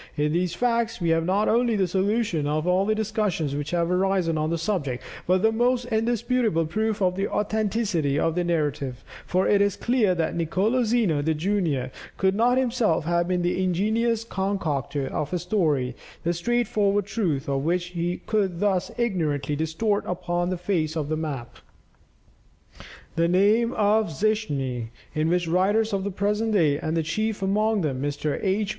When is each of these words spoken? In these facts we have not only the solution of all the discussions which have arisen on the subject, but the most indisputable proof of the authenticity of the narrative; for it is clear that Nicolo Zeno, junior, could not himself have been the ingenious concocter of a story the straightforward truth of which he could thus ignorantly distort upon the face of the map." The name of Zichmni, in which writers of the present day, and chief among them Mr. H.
In 0.17 0.33
these 0.33 0.55
facts 0.55 0.99
we 0.99 1.09
have 1.09 1.23
not 1.25 1.47
only 1.47 1.75
the 1.75 1.87
solution 1.87 2.47
of 2.47 2.65
all 2.65 2.87
the 2.87 2.95
discussions 2.95 3.55
which 3.55 3.69
have 3.69 3.91
arisen 3.91 4.35
on 4.35 4.49
the 4.49 4.57
subject, 4.57 5.03
but 5.27 5.43
the 5.43 5.51
most 5.51 5.85
indisputable 5.91 6.65
proof 6.65 7.03
of 7.03 7.15
the 7.15 7.27
authenticity 7.27 8.17
of 8.17 8.33
the 8.33 8.43
narrative; 8.43 9.03
for 9.27 9.47
it 9.47 9.61
is 9.61 9.75
clear 9.75 10.15
that 10.15 10.35
Nicolo 10.35 10.83
Zeno, 10.85 11.21
junior, 11.21 11.91
could 12.17 12.33
not 12.33 12.57
himself 12.57 13.05
have 13.05 13.27
been 13.27 13.43
the 13.43 13.63
ingenious 13.63 14.23
concocter 14.23 15.05
of 15.07 15.33
a 15.33 15.37
story 15.37 15.95
the 16.23 16.33
straightforward 16.33 17.05
truth 17.05 17.47
of 17.47 17.63
which 17.63 17.89
he 17.93 18.21
could 18.25 18.59
thus 18.59 18.89
ignorantly 18.97 19.55
distort 19.55 20.03
upon 20.07 20.49
the 20.49 20.57
face 20.57 20.95
of 20.97 21.09
the 21.09 21.15
map." 21.15 21.57
The 23.15 23.27
name 23.27 23.71
of 23.73 24.09
Zichmni, 24.09 24.87
in 25.13 25.29
which 25.29 25.47
writers 25.47 25.93
of 25.93 26.03
the 26.03 26.09
present 26.09 26.53
day, 26.53 26.79
and 26.79 27.03
chief 27.05 27.43
among 27.43 27.81
them 27.81 28.01
Mr. 28.01 28.39
H. 28.41 28.69